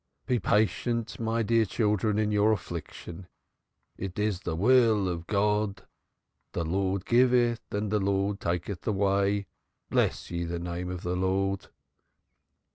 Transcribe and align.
Be 0.25 0.39
patient, 0.39 1.19
my 1.19 1.43
dear 1.43 1.63
children, 1.63 2.17
in 2.17 2.31
your 2.31 2.51
affliction. 2.51 3.27
It 3.99 4.17
is 4.17 4.39
the 4.39 4.55
will 4.55 5.07
of 5.07 5.27
God. 5.27 5.83
The 6.53 6.63
Lord 6.65 7.05
giveth 7.05 7.61
and 7.71 7.91
the 7.91 7.99
Lord 7.99 8.39
taketh 8.39 8.87
away 8.87 9.45
bless 9.91 10.31
ye 10.31 10.43
the 10.43 10.57
name 10.57 10.89
of 10.89 11.03
the 11.03 11.15
Lord." 11.15 11.67